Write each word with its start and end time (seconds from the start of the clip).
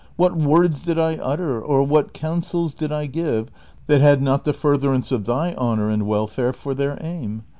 What 0.15 0.35
words 0.35 0.81
did 0.81 0.97
1 0.97 1.19
utter, 1.21 1.61
or 1.61 1.83
what 1.83 2.11
counsels 2.11 2.73
did 2.73 2.91
I 2.91 3.05
give 3.05 3.49
that 3.85 4.01
had 4.01 4.19
not 4.19 4.45
the 4.45 4.51
furtherance 4.53 5.11
of 5.11 5.25
thy 5.25 5.53
honor 5.53 5.91
and 5.91 6.07
welfare 6.07 6.53
for 6.53 6.73
their 6.73 6.97
aim 7.01 7.43